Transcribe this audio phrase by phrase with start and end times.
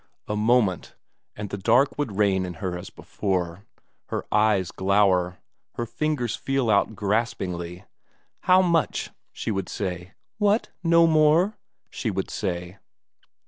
[0.27, 0.95] A moment
[1.35, 3.67] and the darkness would reign in her as before;
[4.07, 5.37] her eyes glower,
[5.75, 7.85] her fingers feel out graspingly
[8.39, 9.11] how much?
[9.31, 10.13] she would say.
[10.39, 11.55] What, no more?
[11.91, 12.79] she would say.